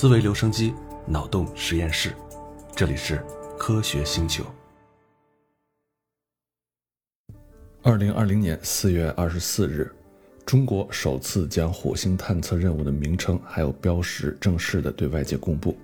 [0.00, 0.72] 思维留声机，
[1.06, 2.14] 脑洞实验室，
[2.74, 3.22] 这里是
[3.58, 4.42] 科学星球。
[7.82, 9.92] 二零二零年四月二十四日，
[10.46, 15.76] 中国首次将火星探测任务的名称还有标识正式的对外界公布，“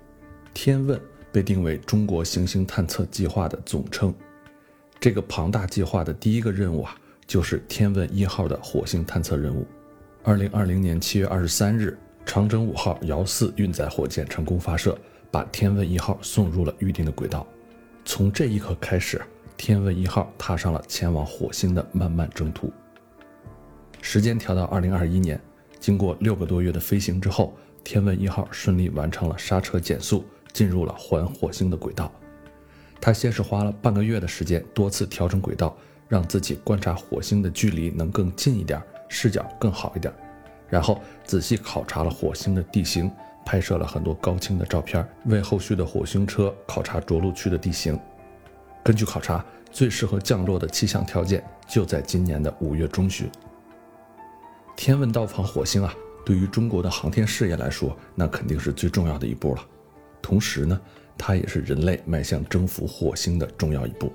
[0.51, 0.99] 天问”
[1.31, 4.11] 被定为中国行星探测计划的总称。
[4.99, 6.97] 这个庞大计划的第一个任务啊，
[7.27, 9.63] 就是“天问一号”的火星探测任务。
[10.23, 11.95] 二零二零年七月二十三日，
[12.27, 14.95] 长征五号遥四运载火箭成功发射，
[15.31, 17.47] 把天问一号送入了预定的轨道。
[18.05, 19.19] 从这一刻开始。
[19.55, 22.71] 天问一号踏上了前往火星的漫漫征途。
[24.03, 25.41] 时间调到二零二一年，
[25.79, 30.23] 经过六个多月的飞行之后，天问一号顺利完成了刹车减速，
[30.53, 32.11] 进入了环火星的轨道。
[33.01, 35.75] 他先是花了半个月的时间，多次调整轨道，
[36.07, 40.13] 让自己观察火星的距离能更近一点，视角更好一点。
[40.69, 43.11] 然后仔细考察了火星的地形，
[43.45, 47.99] 拍摄了很多高清的照片，为后续的火星车考察着陆区的地形。
[48.83, 53.29] 根据考察，最适合降落的气象条件就在今年的五月中旬。
[54.75, 55.93] 天问到访火星啊，
[56.25, 59.65] 对于中国的航天事业来说，那肯定是最重要的一步了。
[60.21, 60.79] 同时呢，
[61.17, 64.11] 它也是人类迈向征服火星的重要一步。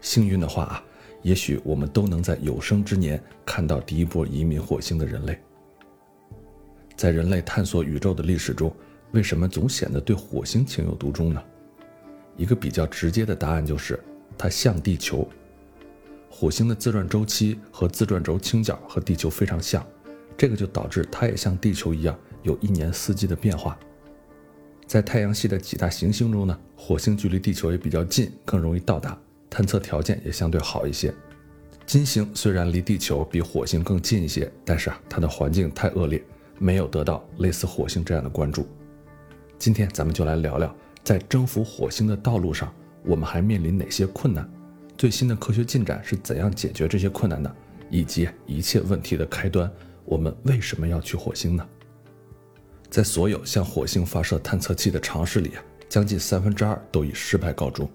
[0.00, 0.84] 幸运的话啊，
[1.22, 5.38] 也许我们都能在有生之年看到第一波移民火星的人类。
[6.96, 8.74] 在人类探索宇宙的历史中，
[9.12, 11.42] 为什么总显得对火星情有独钟呢？
[12.36, 13.98] 一个比较直接的答案就是，
[14.36, 15.28] 它像地球。
[16.30, 19.86] 火星的自转周期和自转轴倾角和地球非常像，
[20.36, 23.78] 这个就导致它也像地球一样有一年四季的变化。
[24.86, 29.18] 在太阳系的几大行星中呢，火星距离地球也比较近，更容易到达，
[29.52, 31.12] 探测条件也相对好一些。
[31.84, 36.24] 金星虽然离地球比火星更近一些，但是啊，它的环境太恶劣，
[36.58, 38.66] 没有得到类似火星这样的关注。
[39.58, 40.74] 今天咱们就来聊聊。
[41.04, 42.72] 在征服火星的道路上，
[43.04, 44.48] 我们还面临哪些困难？
[44.96, 47.54] 最新的科学进展是怎样解决这些困难的？
[47.90, 49.70] 以及一切问题的开端，
[50.06, 51.68] 我们为什么要去火星呢？
[52.88, 55.50] 在所有向火星发射探测器的尝试里，
[55.90, 57.90] 将近三分之二都以失败告终。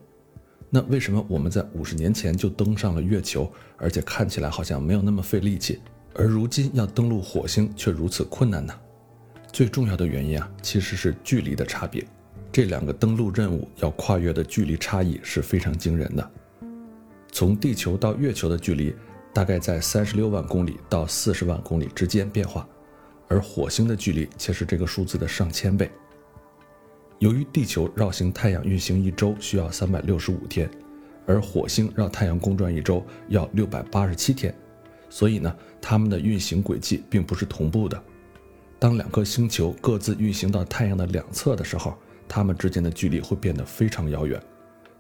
[0.70, 5.80] 那为什么我们在五十年前就登上了月球，而且看起来好像没有那么费力气，
[6.14, 8.74] 而如今要登陆火星却如此困难呢？
[9.54, 12.06] 最重要的原因啊，其实是距离的差别。
[12.52, 16.32] 这两个登陆任务要跨越的距离差异是非常惊人的。
[17.32, 18.94] 从地球到月球的距离
[19.34, 22.68] 大概在三十六万公里到四十万公里之间变化，
[23.28, 25.90] 而火星的距离却是这个数字的上千倍。
[27.20, 30.70] 由于地球绕行太阳运行一周需要三百六十五天，
[31.26, 34.54] 而火星绕太阳公转一周要六百八十七天，
[35.10, 38.00] 所以呢，它们的运行轨迹并不是同步的。
[38.78, 44.40] 当两颗星球各自运行到太阳的两侧的时候，它们之间的距离会变得非常遥远，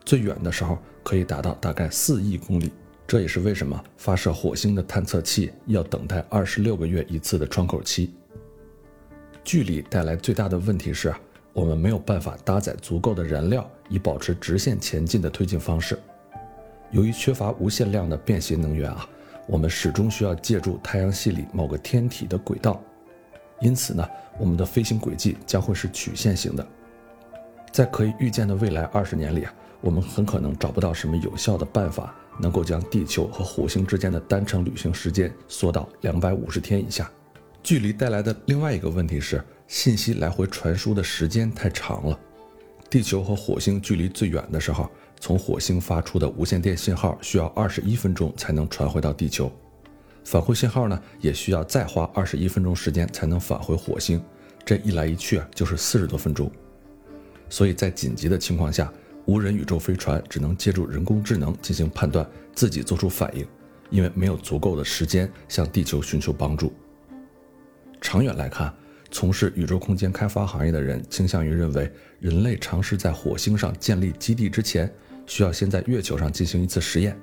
[0.03, 2.71] 最远的时候可以达到大概四亿公里。
[3.05, 8.13] 这也是为什么发射火星的探测器要等待二十六个月一次的窗口期。
[9.45, 11.13] 距离带来最大的问题是，
[11.57, 15.97] 我们没有办法搭载足够的燃料以保持直线前进的推进方式。
[16.91, 19.09] 由于缺乏无限量的便携能源啊，
[19.47, 22.79] 我们始终需要借助太阳系里某个天体的轨道。
[23.59, 24.07] 因此呢，
[24.37, 26.63] 我们的飞行轨迹将会是曲线型的。
[27.71, 29.51] 在可以预见的未来二十年里啊，
[29.81, 37.09] 我们很可能找不到什么有效的办法，能够将地球和火星之间的单程旅行时间缩到两百五十天以下。
[37.67, 42.17] 距离带来的另外一个问题是，信息来回传输的时间太长了。
[42.89, 44.89] 地球和火星距离最远的时候，
[45.19, 49.51] 从火星发出的无线电信号需要二十一分钟才能传回到地球，
[50.23, 54.23] 返回信号呢，也需要再花二十一分钟时间才能返回火星。
[54.63, 56.49] 这一来一去啊，就是四十多分钟。
[57.49, 58.89] 所以在紧急的情况下，
[59.25, 62.25] 无人宇宙飞船只能借助人工智能进行判断，
[62.55, 63.45] 自己做出反应，
[63.89, 66.71] 因为没有足够的时间向地球寻求帮助。
[67.99, 68.73] 长远来看，
[69.11, 74.91] 从事宇宙空间开发行业的人倾向于认为，人类尝试在火星上建立基地之前，
[75.25, 77.17] 需要先在月球上进行一次实验。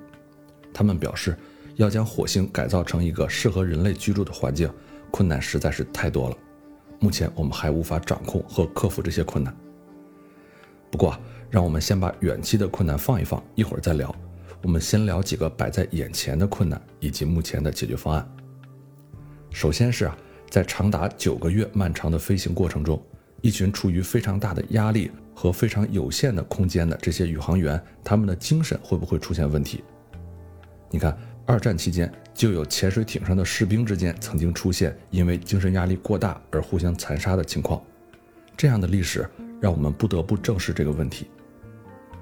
[0.73, 1.35] 他们表示，
[1.75, 4.71] 要将火星改造成一个适合人类居住的环境，
[5.11, 6.37] 困难实在是太多了。
[6.99, 9.55] 目前我们还无法掌控和克服这些困难。
[10.91, 11.17] 不过，
[11.49, 14.13] 让我们先把远期的困难放一放，一会儿再聊。
[14.61, 18.27] 我们先聊几个摆在眼前的困难以及目前的解决方案。
[19.51, 20.17] 首先是啊，
[20.49, 23.01] 在长达九个月漫长的飞行过程中，
[23.41, 29.83] 一群处于非常大的压力和非常有限的空间的这些宇航员，他们的精神会不会出现问题？
[30.89, 37.81] 你看，二战期间就有潜水艇上的士兵之间曾经出现因为精神压力过大而互相残杀的情况。
[38.55, 39.27] 这样的历史
[39.59, 41.27] 让我们不得不正视这个问题。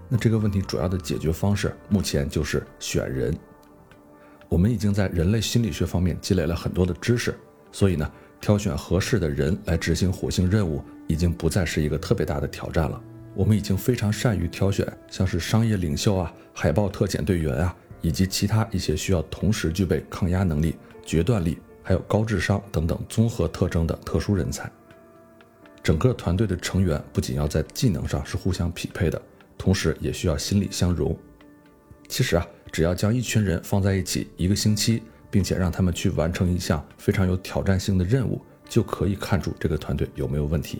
[0.09, 3.35] 那这个问题主要的解决方式，目前就是选人。
[4.49, 7.35] 我们已经在人类心理学方面积累了很多的知识，
[7.73, 8.09] 所以呢，
[8.39, 13.01] 挑选合适的人来执行火星任务，已经不再是一个特别大的挑战了。
[13.35, 24.71] 我们已经非常善于挑选，像是商业领袖啊、海豹特遣队员啊，以及其他一些需要同时具备抗压能力、决断力，还有高智商等等综合特征的特殊人才。
[25.81, 29.19] 整个团队的成员不仅要在技能上是互相匹配的，
[29.57, 31.17] 同时也需要心理相融。
[32.07, 35.01] 其实啊，只要将一群人放在一起一个星期，
[35.33, 38.39] 并且让他们去完成一项非常有挑战性的任务，
[38.69, 40.79] 就可以看出这个团队有没有问题。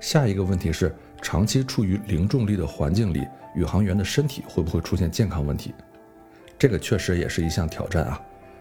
[0.00, 5.74] 下一个问题是，长期处于零重力的环境里，宇航员的身体会不会出现健康问题？
[6.58, 8.18] 这个确实也是一项挑战啊。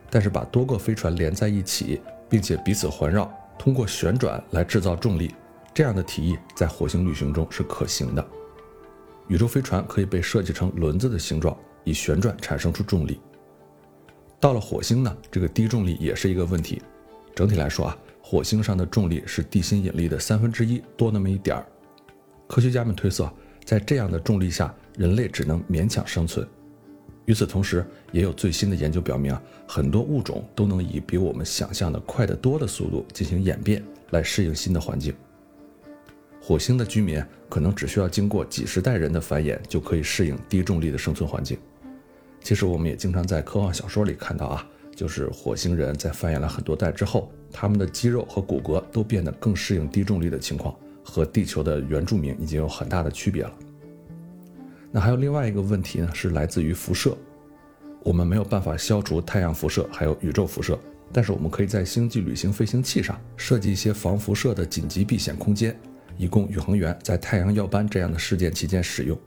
[0.09, 5.33] 但是把多个飞船连在一起，并且彼此环绕，通过旋转来制造重力，
[5.73, 8.27] 这样的提议在火星旅行中是可行的。
[9.29, 13.21] 宇宙飞船可以被设计成轮子的形状，以旋转产生出重力。
[14.41, 16.81] 到了火星呢，这个低重力也是一个问题。
[17.33, 17.97] 整体来说啊。
[18.23, 21.65] 火星上的重力是地心引力的三分之一多那么一点儿。
[22.47, 23.29] 科学家们推测，
[23.65, 26.47] 在这样的重力下，人类只能勉强生存。
[27.25, 35.13] 与此同时，也有最新的研究表明啊，很多物种都能以比我们想象的快得多的速度进行演变，来适应新的环境。
[36.39, 41.57] 火星的居民可能只需要经过几十代人的繁衍，就可以适应低重力的生存环境。
[42.41, 44.67] 其实，我们也经常在科幻小说里看到啊。
[44.93, 53.53] 就是火星人在繁衍了很多代之后，他们的肌肉和骨骼都变得更适应低重力的情况，和地球的原住民已经有很大的区别了。
[54.91, 57.17] 那还有另外一个问题呢，是来自于辐射。
[58.03, 60.77] 我们没有办法消除太阳辐射，还有宇宙辐射，
[61.11, 65.75] 但是我们可以在星际旅行飞行器上设计一些防辐射的紧急避险空间，
[66.17, 69.17] 以供宇航员在太阳耀斑这样的事件期间使用。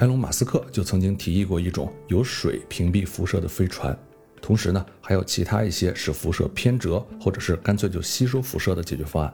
[0.00, 3.96] 埃隆·马斯克就曾经提议过一种由水屏蔽辐射的飞船。
[4.40, 9.32] 同时呢，还有其他一些使辐射偏折，或者是干脆就吸收辐射的解决方案。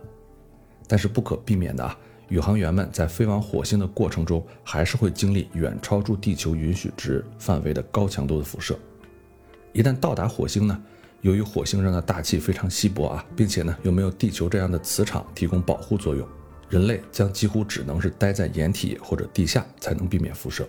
[0.89, 1.97] 但是不可避免的啊，
[2.29, 8.77] 宇航员们在飞往火星的过程中，还是会经历远超出地球允许值范围的高强度的辐射。
[9.73, 10.83] 一旦到达火星呢，
[11.21, 16.27] 由于火星上的大气非常稀薄啊，并且呢又没有地球这样的磁场提供保护作用，
[16.69, 20.69] 人类将几乎只能是待在掩体或者地下，才能避免辐射。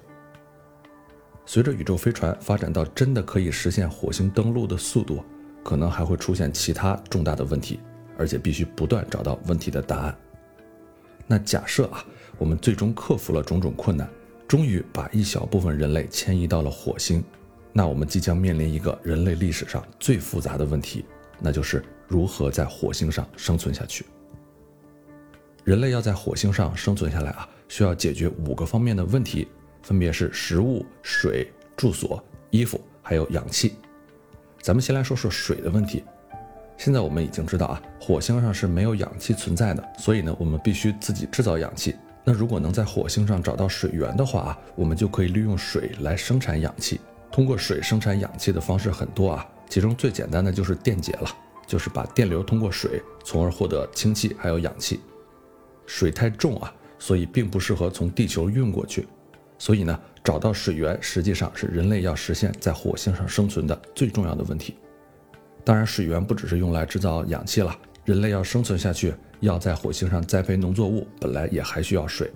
[1.46, 5.24] 随着宇宙飞船发展到真的可以实现火星登陆的速度，
[5.64, 7.80] 可能还会出现其他重大的问题，
[8.18, 10.18] 而且必须不断找到问题的答案。
[11.26, 12.06] 那假设啊，
[12.38, 14.10] 我们最终克服了种种困难，
[14.48, 17.24] 终于把一小部分人类迁移到了火星，
[17.74, 21.06] 那我们即将面临一个人类历史上最复杂的问题，
[21.40, 24.06] 那就是如何在火星上生存下去。
[25.68, 29.50] 人类要在火星上生存下来啊，需要解决五个方面的问题。
[29.84, 33.76] 分别是食物、水、住所、衣服，还有氧气。
[34.62, 36.06] 咱们先来说说水的问题。
[36.78, 41.94] 现在我们已经知道啊，火星上是没有氧气存在的，所以呢，我们必须自己制造氧气。
[42.24, 47.02] 那如果能在火星上找到水源的话啊，我们就可以利用水来生产氧气。
[47.30, 51.30] 通过水生产氧气的方式很多啊，其中最简单的就是电解了，
[51.66, 55.02] 就是把电流通过水，从而获得氢气还有氧气。
[55.88, 59.08] 水太重啊，所以并不适合从地球运过去。
[59.58, 64.76] 所以呢，找到水源实际上是人类要实现在火星上生存的最重要的问题。
[65.64, 72.32] 当然，水源不只是用来制造氧气了，人类要生存下去，要在火星上栽培农作物，本来也还需要水。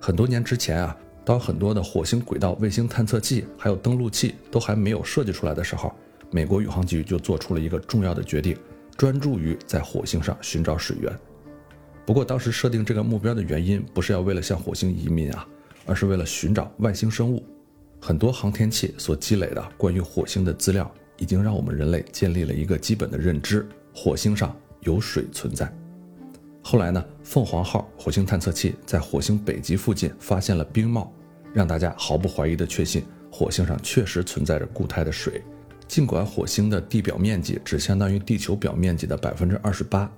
[0.00, 5.94] 很多年之前啊，当很多的火星轨道卫星探测器还有登陆器都还没有设计出来的时候，
[6.30, 8.56] 美国宇航局就做出了一个重要的决定，
[8.96, 11.16] 专注于在火星上寻找水源。
[12.06, 15.46] 不过，当时设定这个目标的原因不是要为了向火星移民啊。
[15.86, 17.44] 而是为了寻找外星生物，
[18.00, 25.70] 很多航天器所积累的关于火星的资料，已经让我们人类建立了一个基本的认知：火星上有水存在。
[26.62, 31.12] 后来呢，凤凰号火星探测器在火星北极附近发现了冰帽，
[31.52, 35.42] 让大家毫不怀疑地确信火星上确实存在着固态的水。
[35.86, 40.10] 尽管火星的地表面积只相当于地球表面积的百分之二十八，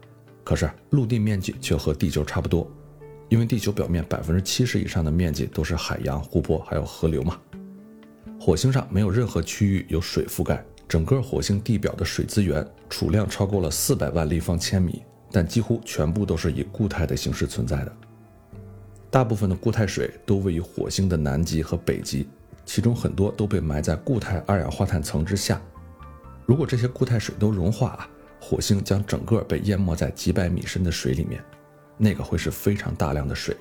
[0.47, 2.71] 可是陆地面积却和地球差不多。
[3.29, 7.37] 因为地球表面百分之七十以上的面积都是海洋、湖泊还有河流嘛，
[8.41, 17.93] 火星上没有任何区域有水覆盖，整个火星地表的水资源储量超过了四百万立方千米，但几乎全部都是以固态的形式存在的。
[19.11, 22.29] 大部分的固态水都位于火星的南极和北极，
[22.65, 25.61] 其中很多都被埋在固态二氧化碳层之下。
[26.45, 28.09] 如果这些固态水都融化了，
[28.41, 31.43] 火星将整个被淹没在几百米深的水里面。
[31.99, 33.57] 那个会是非常大量的水。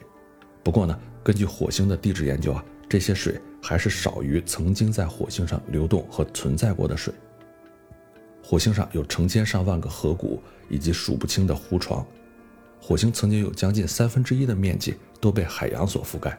[0.64, 7.14] 不过呢，根据火星的地质研究啊，这些水还是少于曾经在火星上流动和存在过的水。
[8.44, 12.06] 火星上有成千上万个河谷以及数不清的湖床，
[12.80, 16.38] 火星曾经有将近三分之一的面积都被海洋所覆盖。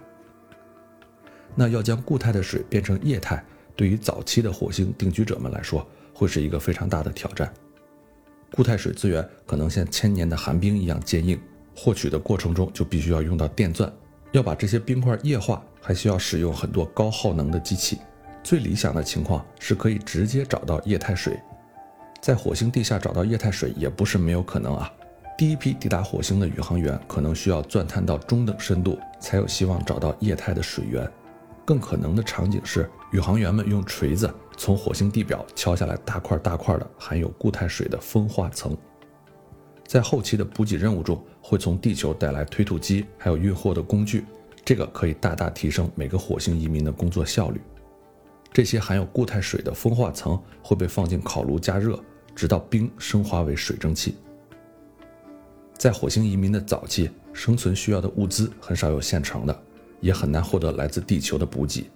[1.54, 3.42] 那要将固态的水变成液态，
[3.74, 7.50] 对于早期的火星定居者们来说，会是一个非常大的挑战。
[8.56, 11.38] 固态水资源可能像千年的寒冰一样坚硬，
[11.76, 13.92] 获取的过程中就必须要用到电钻，
[14.32, 17.98] 要把这些冰块液化，还需要使用很多高耗能的机器。
[18.42, 21.38] 最理想的情况是可以直接找到液态水，
[22.22, 24.90] 在火星地下找到液态水也不是没有可能啊。
[25.36, 31.06] 第一批抵达火星的宇航员可能需要钻探到中等深度，才有希望找到液态的水源。
[31.62, 38.76] 更可能的场景是，宇航员们用锤子从火星地表敲下来大块大块的含有固态水的风化层，
[39.86, 44.24] 在后期的补给任务中，会从地球带来推土机，还有运货的工具，
[44.64, 47.60] 这个可以大大提升每个火星移民的工作效率。
[48.52, 51.98] 这些含有固态水的风化层会被放进烤炉加热，
[52.34, 54.16] 直到冰升华为水蒸气。
[55.76, 59.62] 在火星移民的早期，生存需要的物资很少有现成的。
[59.98, 61.90] 也很难获得来自地球的补给，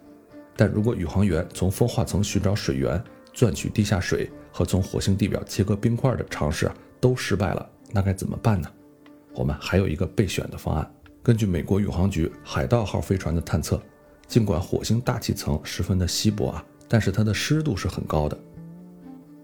[0.60, 3.02] 但如果宇航员从风化层寻找水源、
[3.32, 8.68] 钻取地下水和从火星地表切割冰块的尝试都失败了，那该怎么办呢？
[9.34, 10.94] 我们还有一个备选的方案。
[11.22, 13.80] 根据美国宇航局海盗号飞船的探测，
[14.26, 18.38] 尽管火星大气层十分的稀薄啊，但是它的湿度是很高的。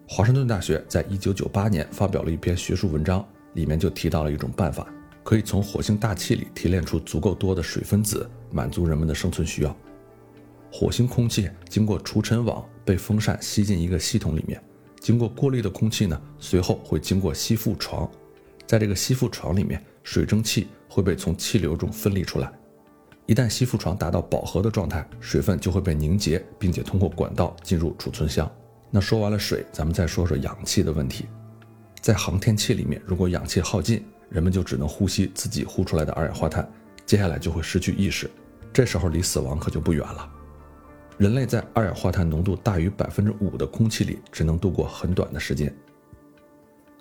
[0.07, 4.87] 华盛顿大学在一九九八年发表了一篇学术文章，里面就提到了一种办法。
[5.25, 9.75] 可以从火星大气里提炼出足够多的水分子，满足人们的生存需要。
[10.79, 14.63] 火星空气经过除尘网被风扇吸进一个系统里面，
[15.01, 18.07] 经过过滤的空气呢，随后会经过吸附床，
[18.67, 22.53] 在这个吸附床里面，水蒸气会被从气流中分离出来。
[23.25, 28.47] 一旦吸附床达到饱和的状态，水分就会被凝结，并且通过管道进入储存箱。
[28.91, 31.25] 那说完了水，咱们再说说氧气的问题。
[32.03, 36.71] 在航天器里面，如果氧气耗尽，人们就只能呼吸自己呼出来的二氧化碳，
[37.07, 38.31] 接下来就会失去意识，
[38.75, 40.33] 这时候离死亡可就不远了。
[41.19, 45.75] 人类在二氧化碳浓度大于百分之五的空气里只能度过很短的时间。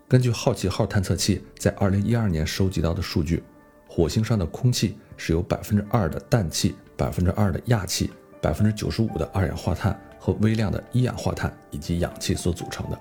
[0.07, 3.43] 根据好奇号探测器在二零一二年收集到的数据，
[3.89, 8.09] 火星上的空气是由百分之二的氮气、百分之二的氩气、
[8.41, 12.97] 百分之九十五的二氧化碳和微量的一氧化碳以及氧气所组成的。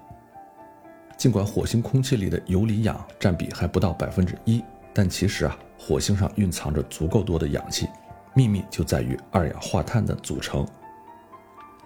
[1.16, 4.60] 尽管火星空气里的游离氧占比还不到百分之一，
[4.92, 7.86] 但其实啊，火星上蕴藏着足够多的氧气，
[8.34, 10.66] 秘密就在于二氧化碳的组成。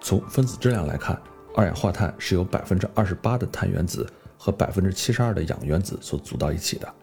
[0.01, 1.19] 从分子质量来看，
[1.55, 6.93] 二氧化碳是由百分之二十八的碳原子和百分之七十二的氧原子所组到一起的。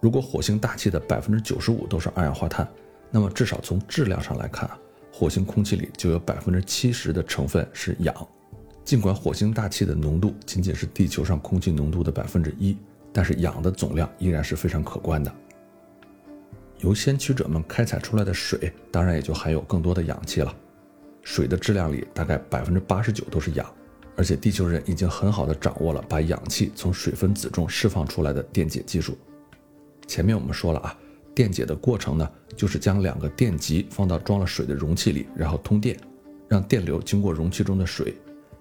[0.00, 2.68] 如果火星大气的百分之九十五都是二氧化碳，
[3.10, 4.70] 那么至少从质量上来看，
[5.12, 8.14] 火星空气里就有百分之七十的成分是氧。
[8.84, 12.76] 尽管火星大气的浓度仅仅是地球上空气浓度的百分之一，
[13.12, 15.32] 但是氧的总量依然是非常可观的。
[16.80, 20.54] 由先驱者们开采出来的水，当然也就含有更多的氧气了。
[21.26, 23.66] 水的质量里大概百分之八十九都是氧，
[24.14, 29.18] 而且地球人已经很好的掌握了把氧气从水分子中释放出来的电解技术。
[30.06, 30.96] 前面我们说了啊，
[31.34, 35.98] 电解的过程呢，就是将两个电极放到装了水的容器里，然后通电，
[36.46, 38.14] 让电流经过容器中的水。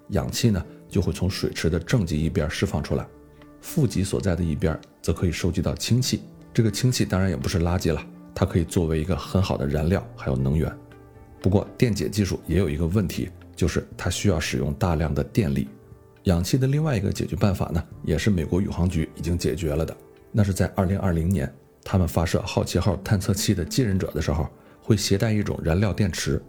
[0.09, 3.05] 氧气呢就会从水池的正极一边释放出来，
[3.61, 6.23] 负极所在的一边则可以收集到氢气。
[6.51, 8.03] 这个氢气当然也不是垃圾了，
[8.33, 10.75] 它可以作为一个很好的燃料，还有能源。
[11.45, 15.67] 不过电解技术也有一个问题，就是它需要使用大量的电力。
[16.23, 19.95] 氧气的另外一个解决办法呢，也是美国宇航局已经解决了的，
[20.31, 24.49] 那是在2020年，他们发射好奇号探测器的继任者的时候，
[24.81, 26.41] 会携带一种燃料电池。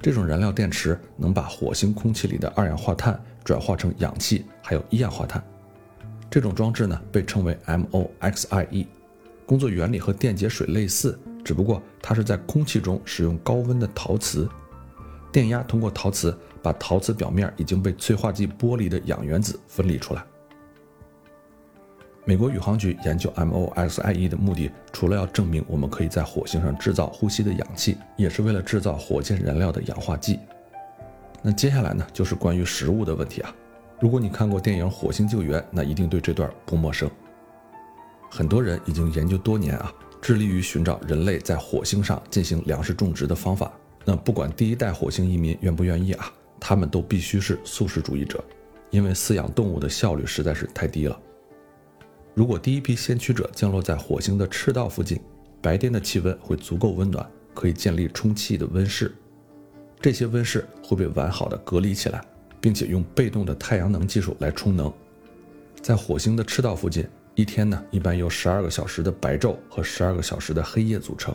[0.00, 5.42] 这种燃料电池能把火星空气里的二氧化碳转化成氧气，还有一氧化碳。
[6.30, 8.86] 这种装置呢被称为 MOXIE，
[9.46, 14.48] 工作原理和电解水类似，只不过它是在空气中使用高温的陶瓷，
[15.30, 20.24] 电压通过陶瓷把陶瓷表面已经被催化剂剥离的氧原子分离出来。
[22.24, 30.40] 美国宇航局研究 MOXIE 的目的，除了要证明我们可以在火星上制造呼吸的氧气，也是为了制造火箭燃料的氧化剂。
[31.42, 33.54] 那接下来呢，就是关于食物的问题啊。
[34.00, 37.10] 如果你看过电影《火星救援》，那一定对这段不陌生。
[38.30, 39.92] 很多人已经研究多年啊，
[40.24, 43.70] 致力于寻找人类在火星上进行粮食种植的方法。
[44.06, 48.42] 那不管第一代火星移民愿不愿意啊，他们都必须是素食主义者，
[48.88, 51.20] 因为饲养动物的效率实在是太低了。
[52.32, 55.20] 如果第一批先驱者降落在火星的赤道附近，
[55.60, 59.14] 白天的气温会足够温暖，可以建立充气的温室。
[60.00, 62.24] 这些温室会被完好的隔离起来，
[62.62, 64.90] 并且用被动的太阳能技术来充能。
[65.82, 71.34] 在火星的赤道附近，一天呢一般由十二个小时的白昼和十二个小时的黑夜组成。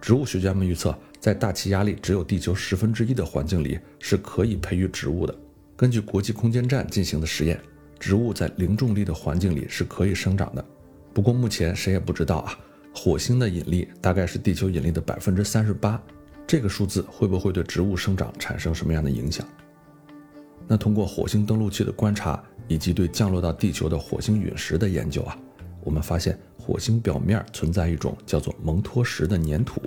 [0.00, 5.34] 植物学家们预测，在大气压力只有地球十分之一的环境里是可以培育植物的。
[5.76, 7.58] 根据国际空间站进行的实验，
[7.98, 10.64] 植物在零重力的环境里是可以生长的。
[11.14, 12.58] 不过目前谁也不知道啊，
[12.94, 16.00] 火星的引力大概是地球引力的百分之三十八，
[16.46, 19.46] 这个数字会不会对植物生长产生什么样的影响？
[20.66, 25.38] 那通过火星登陆器的观察以及对降落到地球的火星陨石的研究啊，
[25.82, 26.38] 我们发现。
[26.64, 29.82] 火星表面存在一种叫做蒙脱石的粘土，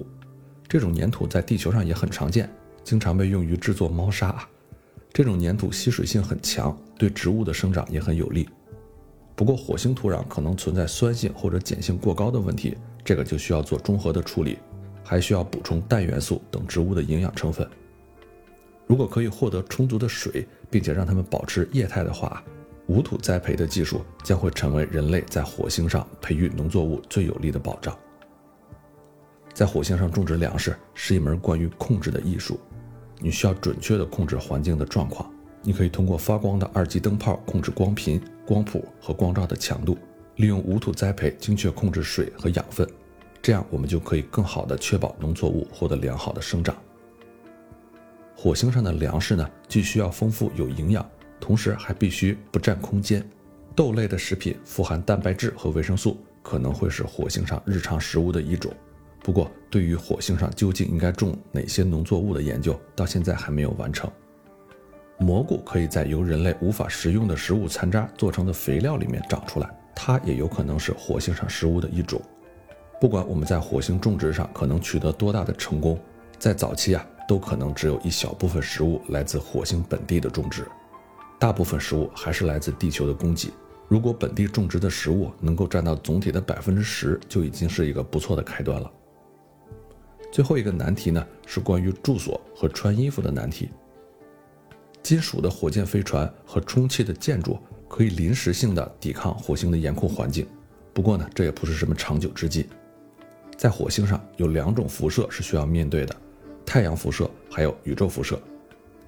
[0.67, 2.53] 这种粘土在地球上也很常见，
[2.83, 4.49] 经常被用于制作猫砂啊。
[5.13, 8.49] 这种粘土吸水性很强，对植物的生长也很有利。
[9.37, 14.57] 不过，火星土壤可能存在酸性或者碱性过高的问题，这个就需要做中和的处理，
[15.01, 17.65] 还需要补充氮元素等植物的营养成分。
[18.85, 22.43] 如果可以获得充足的水，并且让它们保持液态的话。
[22.87, 27.97] 无土栽培的技术将会成为人类在火星上培育农作物最有力的保障。
[29.53, 32.59] 在火星上种植粮食是一门关于控制的艺术，
[33.19, 35.31] 你需要准确地控制环境的状况。
[35.63, 39.97] 你可以通过发光的二级灯泡控制光频、光谱和光照的强度，
[40.35, 42.87] 利用无土栽培精确控制水和养分，
[43.41, 46.75] 这样我们就可以更好地确保农作物获得良好的生长。
[48.35, 51.03] 火星上的粮食呢，既需要丰富有营养。
[51.45, 53.23] 同时还必须不占空间。
[53.75, 58.73] 豆类的食品富含蛋白质和维生素，可能会是火星上日常食物的一种。
[59.19, 64.09] 不过，对于火星上究竟应该种哪些农作物的研究，到现在还没有完成。
[65.19, 72.19] 蘑菇可以在由人类无法食用的食物残渣做成的肥料里面长出来，它也有可能是火星上食物的一种。
[72.99, 75.99] 不管我们在火星种植上可能取得多大的成功，
[76.39, 80.65] 在早期啊，都可能只有一小部分食物来自火星本地的种植。
[81.45, 83.53] 大部分食物还是来自地球的供给。
[83.87, 88.91] 如果本地种植的食物能够占到总体的百分之十，就已经是一个不错的开端了。
[90.31, 93.69] 最后一个难题呢，是关于住所和穿衣服的难题。
[95.03, 100.47] 金属的火箭飞船和充气的建筑可以临时性的抵抗火星的严酷环境，
[100.95, 102.65] 不过呢，这也不是什么长久之计。
[103.55, 106.15] 在火星上有两种辐射是需要面对的：
[106.65, 108.41] 太阳辐射还有宇宙辐射。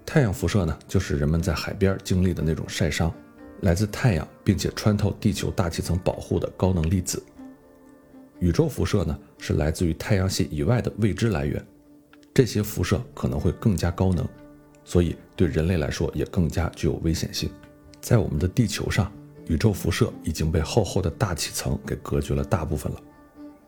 [0.08, 3.14] 太阳辐射呢，就是人们在海边经历的那种晒伤，
[3.60, 7.22] 来自太阳并且穿透地球大气层保护的高能粒子。
[8.40, 11.62] 宇宙辐射呢，是来自于太阳系以外的未知来源，
[12.34, 14.26] 这些辐射可能会更加高能，
[14.86, 17.52] 所以对人类来说也更加具有危险性。
[18.00, 19.12] 在我们的地球上，
[19.48, 23.02] 宇宙辐射已经被厚厚的大气层给隔绝了大部分了。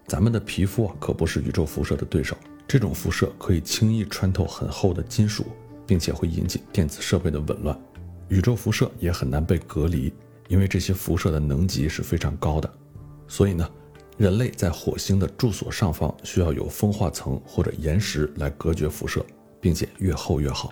[0.08, 5.46] 咱们的皮肤啊可不是宇宙辐射的对手，这种辐射可以轻易穿透很厚的金属。
[5.90, 7.76] 并且会引起电子设备的紊乱，
[8.28, 10.14] 宇宙辐射也很难被隔离，
[10.48, 12.72] 因为这些辐射的能级是非常高的。
[13.28, 13.68] 所以呢，
[14.16, 19.26] 人类在火星的住所上方需要有风化层或者岩石来隔绝辐射，
[19.60, 20.72] 并且越厚越好。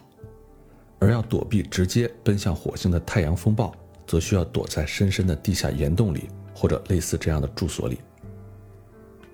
[0.99, 3.73] 而要躲避直接奔向火星的太阳风暴，
[4.05, 7.97] 则需要躲在深深的地下岩洞里或者类似这样的住所里。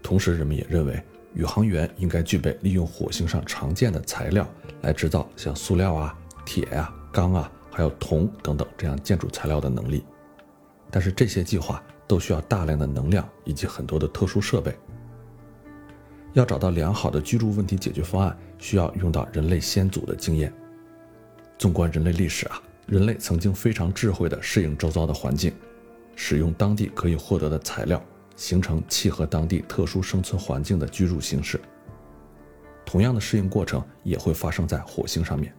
[0.02, 1.04] 同时，人们也认为。
[1.34, 4.48] 宇航员应该具备利用火星上常见的材料
[4.82, 10.04] 来制造像塑料啊、铁呀、钢啊，还有铜等等这样建筑材料的能力。
[10.92, 14.78] 但是这些计划都需要大量的能量以及很多的特殊设备。
[16.34, 20.54] 要找到良好的居住问题解决方案，需要用到人类先祖的经验。
[21.58, 25.54] 纵观人类历史啊，人类曾经非常智慧地适应周遭的环境，
[26.16, 28.04] 使用当地可以获得的材料。
[28.36, 31.60] 形成契合当地特殊生存环境的居住形式。
[32.86, 35.54] 同样的适应过程也会发生在火星上面。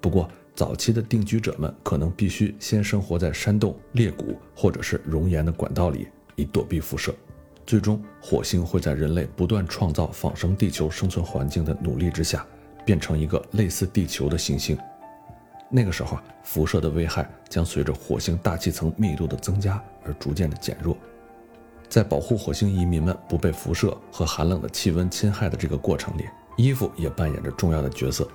[0.00, 7.14] 不过，早期的定居者们可能必须先生活在山洞、裂谷或者是熔岩的管道里，以躲避辐射。
[7.66, 12.46] 最终，火星会在人类不断创造仿生地球生存环境的努力之下，
[12.84, 14.76] 变成一个类似地球的行星。
[15.70, 20.96] 那个时候，辐射的危害将随着火星大气层密度的增加而逐渐的减弱。
[21.94, 26.24] 在保护火星移民们不被辐射和寒冷的气温侵害的这个过程里，
[26.56, 28.26] 衣服也扮演着重要的角色。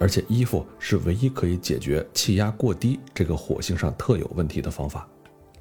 [0.00, 5.08] 而且，衣服是唯一可以解决气压过低这个火星上特有问题的方法。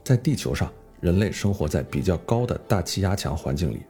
[0.04, 3.84] 在地球上，人类生活在比较高的大气压强环境里，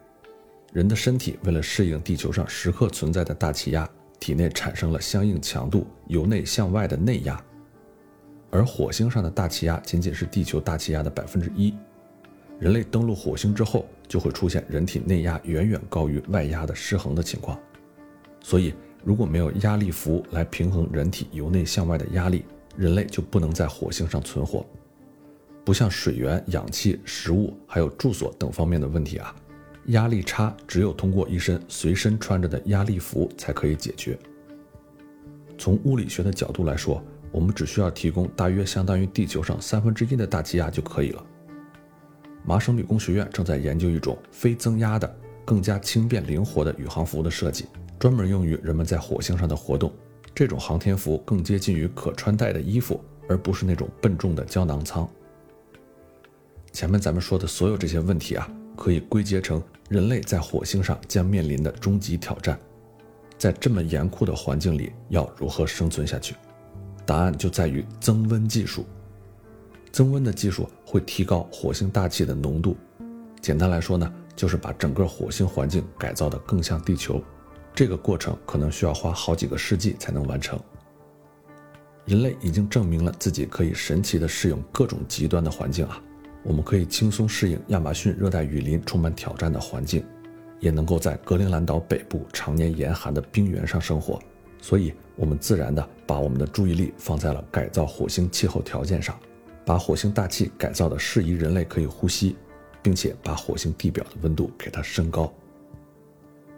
[0.73, 7.41] 人的身体为了适应地球上时刻存在的大气压，体内产生了相应强度由内向外的内压。
[8.49, 11.73] 而火星上的大气压仅仅是地球大气压的百分之一。
[12.59, 17.57] 人类登陆火星之后，就会出现人体内压远远高于外压的失衡的情况。
[18.41, 22.43] 所以，如果没有压力符来平衡人体由内向外的压力，
[22.75, 24.65] 人类就不能在火星上存活。
[25.63, 29.33] 不像水源、氧气、食物还有住所等方面的问题啊，
[29.87, 34.17] 压力差只有通过一身随身穿着的压力服才可以解决。
[35.57, 41.25] 从物理学的角度来说，我们只需要提供大约相当于地球上三分之一的大气压就可以了。
[42.49, 47.67] 麻省理工学院正在研究一种非增压的、更加轻便灵活的宇航服的设计，
[47.99, 49.93] 专门用于人们在火星上的活动。
[50.33, 55.07] 这种航天服更接近于可穿戴的衣服，而不是那种笨重的胶囊舱。
[56.71, 62.59] 前面咱们说的所有这些问题啊，可以归结成人类在火星上将面临的终极挑战：
[63.37, 66.33] 在这么严酷的环境里，要如何生存下去？
[67.05, 68.87] 答案就在于增温技术。
[69.91, 72.75] 增温的技术会提高火星大气的浓度。
[73.39, 77.21] 简单来说呢，就是把整个火星环境改造得更像地球。
[77.75, 80.59] 这个过程可能需要花好几个世纪才能完成。
[82.05, 86.01] 人类已经证明了自己可以神奇地适应各种极端的环境啊！
[86.41, 90.03] 我们可以轻松适应亚马逊热带雨林充满挑战的环境，
[90.59, 94.19] 也能够在格陵兰岛北部常年严寒的冰原上生活。
[94.59, 99.17] 所以，我们自然地把我们的注意力放在了改造火星气候条件上。
[99.69, 102.35] 把火星大气改造的适宜人类可以呼吸，
[102.81, 105.31] 并且把火星地表的温度给它升高。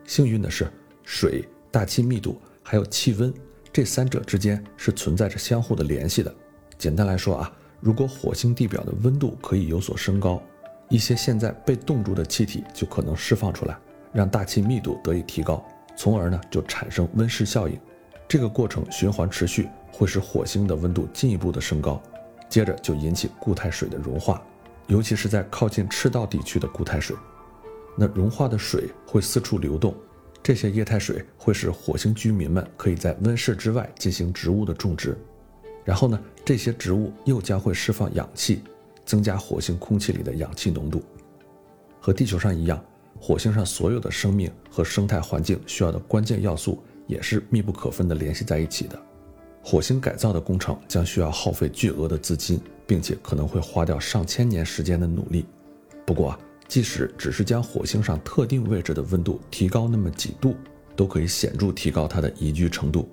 [0.05, 0.71] 幸运的是，
[1.03, 3.33] 水、大气密度还有气温
[3.69, 6.33] 这三者之间是存在着相互的联系的。
[6.77, 10.41] 简单来说啊，如果火星地表的温度可以有所升高，
[10.87, 13.77] 一些现在被冻住的气体就可能释放出来，
[14.13, 15.61] 让大气密度得以提高，
[15.97, 17.77] 从而呢就产生温室效应。
[18.25, 22.01] 这个过程循环持续，会使火星的温度进一步的升高。
[22.51, 24.43] 接着就引起固态水的融化，
[24.87, 27.15] 尤其是在靠近赤道地区的固态水。
[27.95, 29.95] 那融化的水会四处流动，
[30.43, 35.17] 这些液态水会使火星居民们可以在温室之外进行植物的种植。
[35.85, 38.61] 然后呢，这些植物又将会释放氧气，
[39.05, 41.01] 增加火星空气里的氧气浓度。
[42.01, 42.83] 和地球上一样，
[43.17, 49.01] 火星上所有的生命和生态环境需要的关键要素也是密不可分地联系在一起的。
[49.63, 55.45] 火星改造的工程将需要耗费巨额的资金，并且可能会花掉上千年时间的努力。
[56.05, 60.55] 不过，即使只是将火星上特定位置的温度提高那么几度，
[60.95, 63.07] 都可以显著提高它的宜居程度。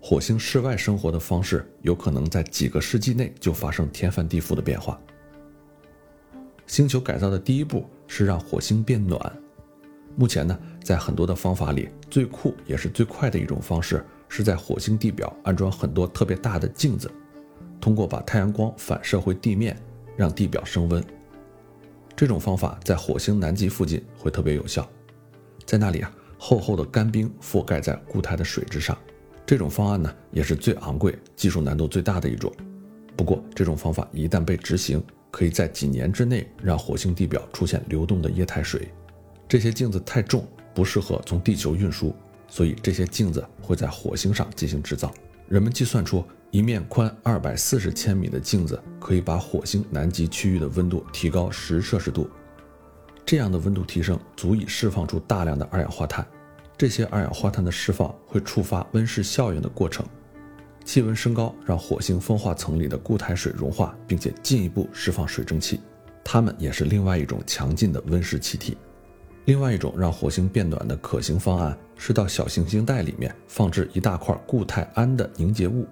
[0.00, 5.00] 火星室外生活的方式有可能在几个世纪内就发生天翻地覆的变化。
[6.66, 9.32] 星球改造的第一步是让火星变暖。
[10.16, 14.04] 目前呢，在很多的方法里，最酷也是最快的一种方式。
[14.36, 17.08] 是在火星地表安装很多特别大的镜子，
[17.80, 19.76] 通过把太阳光反射回地面，
[20.16, 21.00] 让地表升温。
[22.16, 24.90] 这种方法在火星南极附近会特别有效，
[25.64, 28.98] 在那里啊，厚厚的干冰覆盖在固态的水之上。
[29.46, 32.52] 这种方案呢，也是最昂贵、技术难度最大的一种。
[33.16, 38.88] 不过，这种方法一旦被执行，可以在几年之内让火星地表出现流动的液态水。
[39.46, 40.44] 这些镜子太重，
[40.74, 42.12] 不适合从地球运输。
[42.54, 45.12] 所以这些镜子会在火星上进行制造。
[45.48, 52.30] 人们计算出，一面宽二百四十千米的镜子可以把火星南极区域的温度提高十摄氏度。
[53.26, 56.24] 这样的温度提升足以释放出大量的二氧化碳。
[56.78, 60.06] 这些二氧化碳的释放会触发温室效应的过程，
[60.84, 65.80] 气温升高让火星风化层里的固态水融化，并且进一步释放水蒸气。
[66.22, 68.76] 它们也是另外一种强劲的温室气体。
[69.44, 75.86] 另外一种让火星变暖的可行方案是到小行星带里面放置一大块固态氨的凝结物。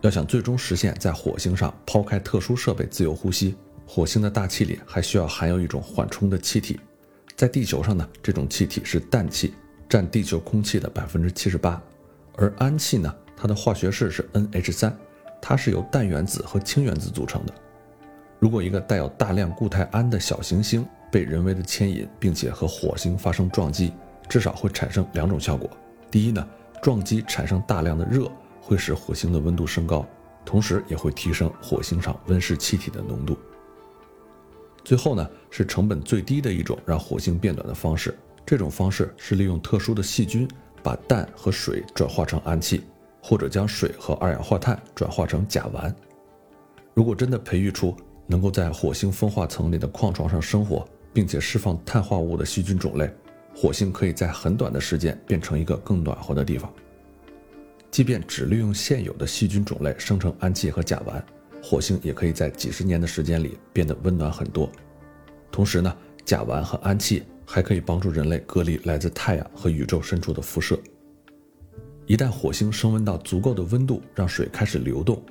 [0.00, 3.54] 要想最终实现在火星上抛开特殊设备自由呼吸，
[3.86, 6.80] 火星的大气里还需要含有一种缓冲的气体。
[7.36, 9.54] 在地球上呢，这种气体是氮气，
[9.88, 11.82] 占地球空气的百分之七十八，
[12.36, 14.96] 而氨气呢，它的化学式是 NH 三，
[15.40, 17.52] 它是由氮原子和氢原子组成的。
[18.38, 23.92] 如果一个带有大量固态氨的小行星，被人为的牵引，并且和火星发生撞击，
[24.28, 25.70] 至少会产生两种效果。
[26.10, 26.44] 第一呢，
[26.82, 28.28] 撞击产生大量的热，
[28.60, 30.04] 会使火星的温度升高，
[30.44, 33.38] 同时也会提升火星上温室气体的浓度。
[34.82, 38.12] 最后呢，是成本最低的一种让火星变暖的方式。
[38.44, 40.48] 这种方式是利用特殊的细菌
[40.82, 42.82] 把氮和水转化成氨气，
[43.22, 45.94] 或者将水和二氧化碳转化成甲烷。
[46.92, 47.94] 如果真的培育出
[48.26, 53.10] 能够在火星风化层里的矿床上生活，并且释放碳化物的细菌种类，
[53.54, 56.70] 火星可以在很短的时间变成一个更暖和的地方。
[57.90, 61.22] 即便只利用现有的细菌种类生成氨气和甲烷，
[61.62, 64.68] 火星也可以在几十年的时间里变得温暖很多。
[65.52, 70.76] 同时呢，甲烷和氨气还可以帮助人类隔离来自太阳和宇宙深处的辐射。
[72.06, 75.22] 一旦火星升温到足够的温度，让水开始流动，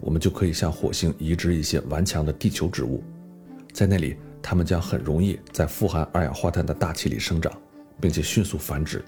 [0.00, 3.04] 我们就可以向火星移植一些顽强的地球植物，
[3.74, 4.16] 在那里，
[4.48, 7.52] 它们将很容易在富含二氧化碳的大气里生长，
[8.00, 9.04] 并且迅速繁殖。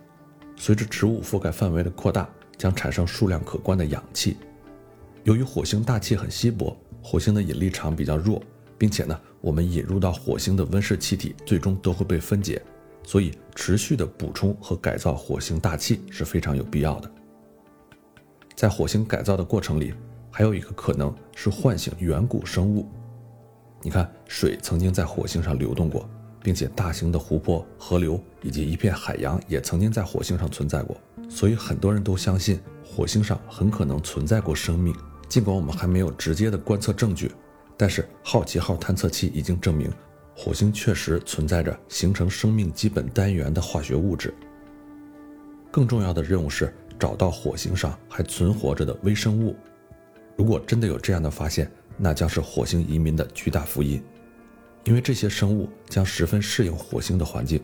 [0.57, 4.37] 随着植物覆盖范围的扩大，将产生数量可观的氧气。
[5.23, 8.43] 由于火星大气很稀薄，火星的引力场比较弱，
[8.77, 12.61] 并且呢，我们引入到火星的温室气体最终都会被分解。
[13.05, 17.09] 所以，持续的补充和改造火星大气是非常有必要的。
[18.57, 19.95] 在火星改造的过程里，
[20.33, 22.89] 还有一个可能是唤醒远古生物。
[23.83, 26.09] 你看，水曾经在火星上流动过，
[26.43, 30.97] 并且大型的湖泊、河流以及一片海洋也曾经在火星上存在过。
[31.31, 34.95] 所以，很多人都相信火星上很可能存在过生命。
[35.29, 37.31] 尽管我们还没有直接的观测证据，
[37.77, 39.93] 但是好奇号探测器已经证明。
[40.35, 44.33] 火星确实存在着形成生命基本单元的化学物质。
[45.71, 49.55] 更重要的任务是找到火星上还存活着的微生物。
[50.37, 54.03] 如果真的有这样的发现，那将是火星移民的巨大福音，
[54.85, 57.61] 因为这些生物将十分适应火星的环境。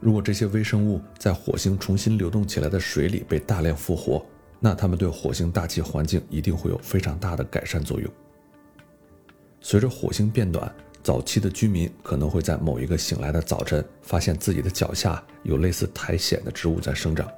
[0.00, 4.26] 如果这些微生物在火星重新流动起来的水里被大量复活，
[4.60, 8.10] 那它们对火星大气环境一定会有非常大的改善作用。
[9.60, 10.70] 随着火星变暖。
[11.02, 17.30] 早期的居民可能会在某一个醒来的早晨，发现自己的脚下有类似苔藓的植物在生长。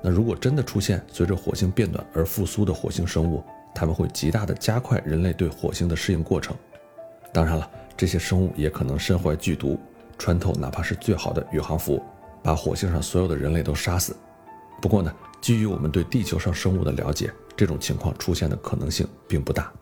[0.00, 3.42] 那如果真的出现随着火星变暖而复苏的火星生物，
[3.74, 6.56] 他们会极大的加快人类对火星的适应过程。
[7.32, 9.78] 当然了，这些生物也可能身怀剧毒，
[10.18, 12.02] 穿透哪怕是最好的宇航服，
[12.42, 14.14] 把火星上所有的人类都杀死。
[14.80, 19.72] 不过呢，基于我们对地球上生物的了解，这种情况出现的可能性并不大。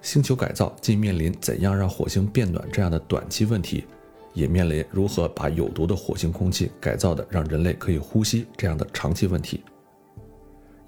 [0.00, 3.86] 星球改造既面临怎样让火星变暖这样的短期问题，
[4.34, 9.64] 也面临如何把有毒的火星空气改造的让人类可以呼吸这样的长期问题。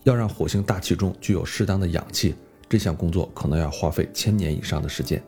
[0.07, 2.37] 要让火星大气中具有适当的氧气，
[2.69, 5.21] 这项工作可能要花费千年以上的时间。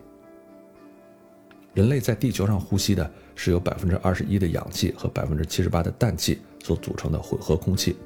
[1.74, 7.96] 人类在地球上呼吸的是由百分之二十一的氧气和百分之七十八的氮气所组成的混合空气，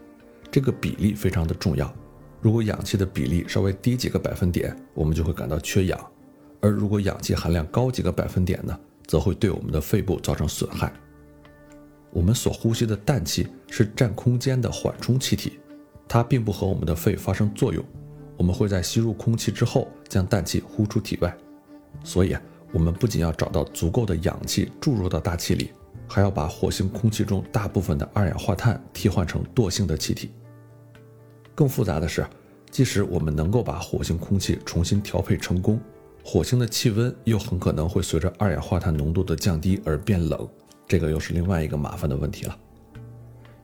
[0.51, 1.95] 这个比例非常的重要。
[2.41, 5.99] 如果氧气的比例稍微低几个百分点，我们就会感到缺氧；
[6.63, 10.91] 而如果氧气含量高几个百分点呢，则会对我们的肺部造成损害。
[12.11, 15.59] 我们所呼吸的氮气是占空间的缓冲气体，
[16.09, 17.85] 它并不和我们的肺发生作用。
[18.37, 21.37] 我们会在吸入空气之后将氮气呼出体外。
[22.03, 25.71] 所以啊，我们不仅要找到足够的氧气注入到大气里，
[26.09, 30.31] 还要把火星空气中大部分的二氧化碳替换成惰性的气体。
[31.55, 32.27] 更复杂的是，
[32.71, 35.79] 即使我们能够把火星空气重新调配成功，
[36.25, 40.49] 火星的气温又很可能会随着二氧化碳浓度的降低而变冷，
[40.89, 42.59] 这个又是另外一个麻烦的问题了。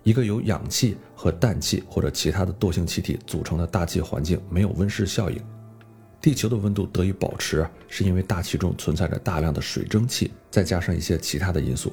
[0.08, 5.38] 一个由氧气和氮气或者其他的惰性气体组成的大气环境没有温室效应，
[6.18, 11.92] 地球的温度得以保持，是因为大气中存在着大量的水蒸气，再加上一些其他的因素。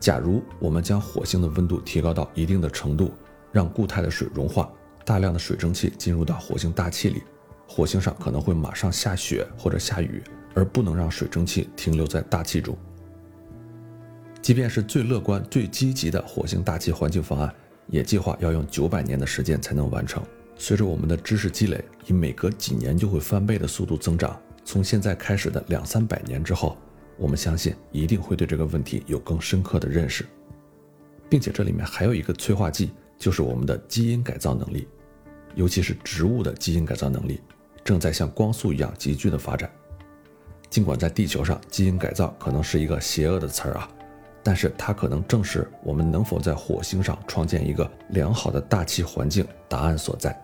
[0.00, 3.12] 假如我们将火星的温度提高到一定的程度，
[3.52, 4.66] 让固态的水融化。
[5.04, 7.22] 大量的水蒸气进入到火星大气里，
[7.68, 10.22] 火星上可能会马上下雪或者下雨，
[10.54, 12.74] 而不能让水蒸气停留在大气中。
[14.40, 17.54] 即便是最乐观、最积极的火星大气环境方案，
[17.88, 20.22] 也计划要用九百年的时间才能完成。
[20.56, 26.76] 随着我们的知识积累，以每隔几年就会翻倍的速度增长，从现在开始的两三百年之后，
[27.16, 30.24] 我们相信一定会对这个问题有更深刻的认识，
[31.28, 34.88] 并且这里面还有一个催化剂，就是我们的基因改造能力。
[35.54, 37.40] 尤其是植物的基因改造能力，
[37.84, 39.70] 正在像光速一样急剧的发展。
[40.70, 43.88] 尽管在地球上，基因改造可能是一个邪恶的词儿啊，
[44.48, 50.34] 但是它可能正是我们能否在火星上创建一个良好的大气环境答案所在。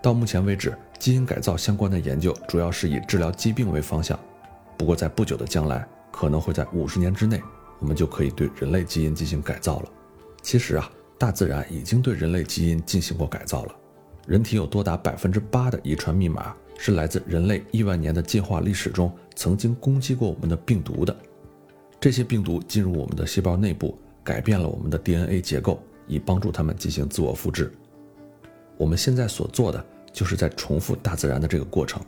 [0.00, 4.16] 到目前为止，基因改造相关的研究主要是以治疗疾病为方向。
[4.78, 7.42] 不过，在不久的将来，可能会在五十年之内，
[7.80, 9.88] 我们就可以对人类基因进行改造了。
[10.40, 13.74] 其实啊，大自然已经对人类基因进行过改造了。
[14.24, 21.16] 人体有多达百分之八的遗传密码是来自人类亿万年的进化历史中曾经攻击过我们的病毒的。
[22.02, 27.72] 这些病毒进入我们的细胞内部，改变了我们的 DNA 结构，以帮助它们进行自我复制。
[28.76, 32.02] 我们现在所做的，就是在重复大自然的这个过程，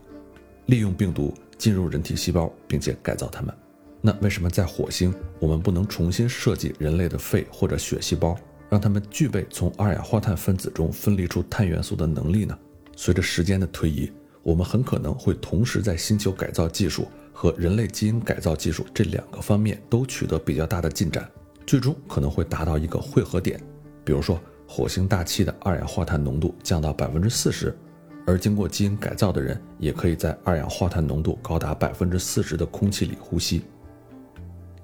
[0.67, 3.55] 利用病毒进入人体细胞，并且改造它们。
[4.01, 8.37] 那为什么在火星，我们不能重新设计人类的肺或者血细胞？
[8.69, 12.59] 让他们具备从二氧化碳分子中分离出碳元素的能力呢？
[12.97, 14.11] 随着时间的推移，
[14.43, 21.29] 我们很可能会同时在星球改造技术和人类基因改造技术这两个方面都取得比较大的进展，
[21.67, 23.61] 最终可能会达到一个汇合点。
[24.05, 27.77] 比如说，火星大气的二氧化碳浓度降到百分之四十，
[28.25, 33.63] 而经过基因改造的人也可以在二氧化碳浓度高达百分之四十的空气里呼吸。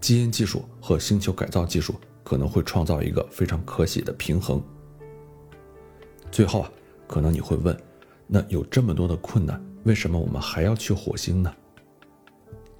[0.00, 4.62] 基因技术和星球改造技术可能会创造一个非常可喜的平衡。
[6.32, 6.72] 最后啊，
[7.06, 7.76] 可能你会问，
[8.26, 11.54] 那有这么多的困难，为什么我们还要去火星呢？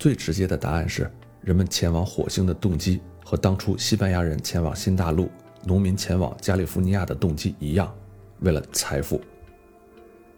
[0.00, 1.10] 最直接的答案是，
[1.42, 5.30] 人们前往火星的动机和当初西班牙人前往新大陆、
[5.62, 7.94] 农民前往加利福尼亚的动机一样，
[8.40, 9.20] 为了财富。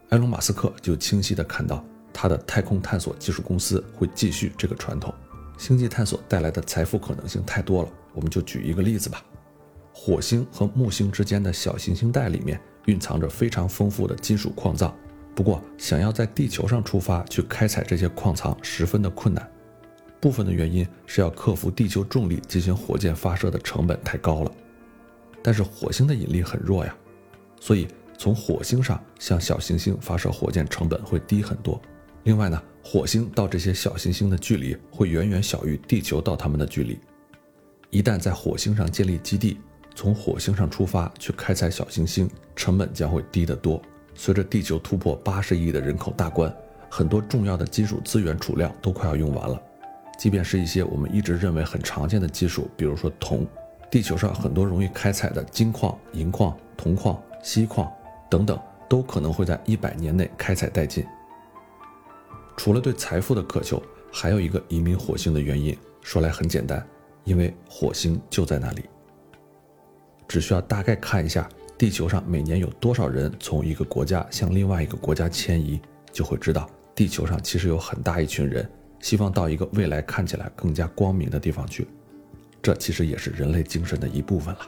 [0.08, 5.14] 埃隆·马斯克就清晰地看到，他的太空探索技术公司会继续这个传统。
[5.56, 9.24] 星际探索带来的财富可能性太多了，我们就举一个例子吧。
[9.94, 12.60] 火星和木星之间的小行星带里面。
[12.86, 14.92] 蕴藏着非常丰富的金属矿藏，
[15.36, 19.48] 不过想要在地球上出发去开采这些矿藏十分的困难。
[20.22, 24.52] 部分的原因是要克服地球重力进行火箭发射的成本太高了。
[25.42, 26.96] 但是火星的引力很弱呀，
[27.60, 31.82] 所以从火星上向小行星发射火箭成本会低很多。
[32.22, 36.96] 另外呢，火星到这些小行星的距离会远远小于地球到它们的距离。
[37.90, 39.58] 一旦在火星上建立基地，
[39.92, 43.82] 从火星上出发去开采小行星，成本将会低得多。
[44.14, 46.54] 随着地球突破八十亿的人口大关，
[46.88, 49.60] 很多重要的金属资源储量都快要用完了。
[50.22, 53.44] 即便是一些我们一直认为很常见的技术，比如说铜，
[53.90, 57.92] 地球上很多容易开采的金矿、银矿、铜矿、锡矿
[58.30, 58.56] 等等，
[58.88, 61.04] 都可能会在一百年内开采殆尽。
[62.56, 63.82] 除了对财富的渴求，
[64.12, 66.86] 还有一个移民火星的原因，说来很简单，
[67.24, 68.84] 因为火星就在那里。
[70.28, 75.80] 只需要大概看一下地球上每年有多少人从一个国家向另外一个国家迁移，
[76.12, 78.70] 就会知道地球上其实有很大一群人
[79.02, 81.86] 希望到一个未来看起来更加光明的地方去。
[82.62, 84.60] 这其实也是人类精神的一部分了。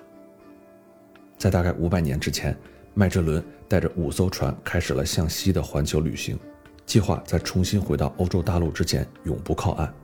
[1.38, 2.57] 在大概五百年之前，
[2.92, 6.38] 麦哲伦带着五艘船开始了向西的环球旅行，
[6.85, 9.94] 计划在重新回到欧洲大陆之前永不靠岸。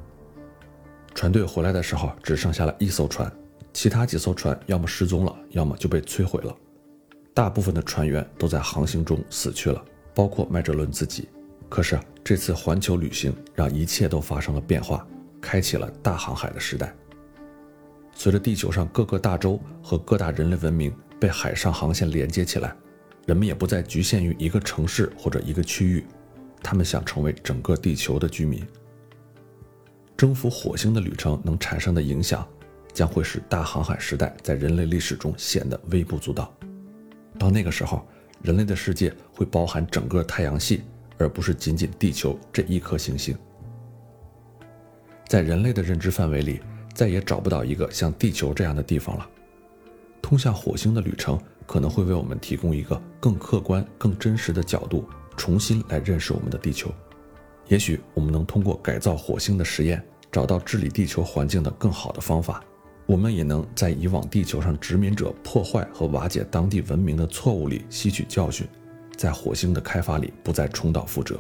[1.14, 3.31] 船队回来的时候，只剩下了一艘船。
[3.73, 6.57] 其他几艘船要么失踪了，要么就被摧毁了。
[7.35, 11.29] 大部分的船员都在航行中死去了，包括麦哲伦自己。
[11.70, 15.06] 可是这次环球旅行让一切都发生了变化，
[15.40, 16.94] 开启了大航海的时代。
[18.12, 22.74] 随着地球上各个大洲和各大人类文明被海上航线连接起来，
[23.24, 26.04] 人们也不再局限于一个城市或者一个区域，
[26.62, 28.62] 他们想成为整个地球的居民。
[30.16, 32.46] 征服火星的旅程能产生的影响。
[32.92, 36.52] 将会使大航海时代在人类历史中显得微不足道。
[37.38, 38.04] 到那个时候，
[38.42, 40.83] 人类的世界会包含整个太阳系，
[41.20, 43.37] 而不是仅仅地球这一颗行星。
[45.28, 46.61] 在人类的认知范围里，
[46.94, 49.28] 再也找不到一个像地球这样的地方了。
[50.22, 55.04] 通向火星的旅程可能会为我们提供一个更客观、更真实的角度，
[55.37, 56.90] 重新来认识我们的地球。
[57.68, 60.02] 也许我们能通过改造火星的实验，
[60.33, 62.64] 找到治理地球环境的更好的方法。
[63.06, 68.66] 我们也能在以往地球上殖民者破坏和瓦解当地文明的错误里吸取教训，
[69.20, 71.38] 在火星的开发里不再重蹈覆辙。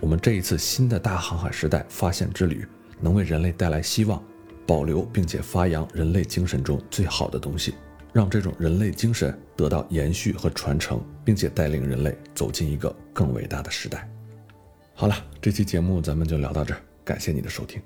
[0.00, 2.66] 我们这一次新的大航海时代发现之旅，
[3.00, 4.20] 能为人类带来希望，
[4.66, 7.74] 保留并且发扬人类精神中最好的东西，
[8.12, 14.10] 让这种人类精神得到延续和传承，并且带领人类走进一个更伟大的时代。
[14.94, 17.80] 好了，这期节目咱们就聊到这儿，感谢你的收听。